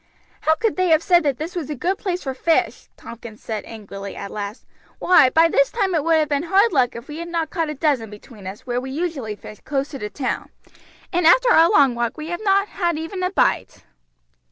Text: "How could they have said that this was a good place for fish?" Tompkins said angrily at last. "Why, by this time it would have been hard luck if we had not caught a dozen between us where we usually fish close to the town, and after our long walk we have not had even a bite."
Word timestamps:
"How 0.41 0.55
could 0.55 0.77
they 0.77 0.87
have 0.87 1.03
said 1.03 1.21
that 1.21 1.37
this 1.37 1.55
was 1.55 1.69
a 1.69 1.75
good 1.75 1.99
place 1.99 2.23
for 2.23 2.33
fish?" 2.33 2.89
Tompkins 2.97 3.43
said 3.43 3.63
angrily 3.67 4.15
at 4.15 4.31
last. 4.31 4.65
"Why, 4.97 5.29
by 5.29 5.47
this 5.47 5.69
time 5.69 5.93
it 5.93 6.03
would 6.03 6.15
have 6.15 6.27
been 6.29 6.41
hard 6.49 6.73
luck 6.73 6.95
if 6.95 7.07
we 7.07 7.17
had 7.19 7.27
not 7.27 7.51
caught 7.51 7.69
a 7.69 7.75
dozen 7.75 8.09
between 8.09 8.47
us 8.47 8.61
where 8.65 8.81
we 8.81 8.89
usually 8.89 9.35
fish 9.35 9.59
close 9.63 9.89
to 9.89 9.99
the 9.99 10.09
town, 10.09 10.49
and 11.13 11.27
after 11.27 11.51
our 11.51 11.69
long 11.69 11.93
walk 11.93 12.17
we 12.17 12.29
have 12.29 12.41
not 12.43 12.67
had 12.67 12.97
even 12.97 13.21
a 13.21 13.29
bite." 13.29 13.83